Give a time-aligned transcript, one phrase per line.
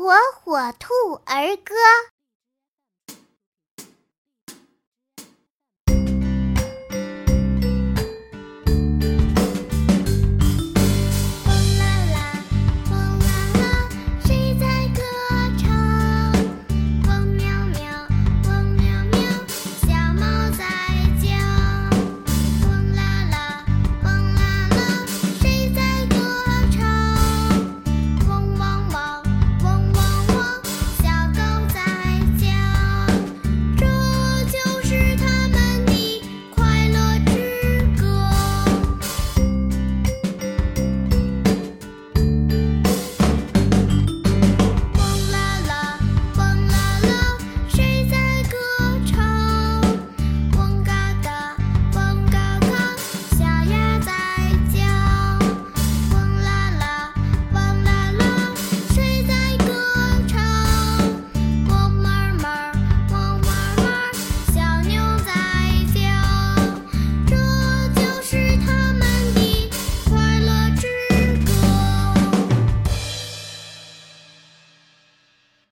[0.00, 0.94] 火火兔
[1.26, 1.74] 儿歌。